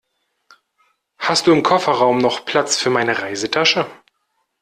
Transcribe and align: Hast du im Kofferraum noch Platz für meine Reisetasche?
Hast 1.19 1.45
du 1.45 1.51
im 1.51 1.61
Kofferraum 1.61 2.17
noch 2.17 2.43
Platz 2.43 2.75
für 2.75 2.89
meine 2.89 3.19
Reisetasche? 3.21 3.85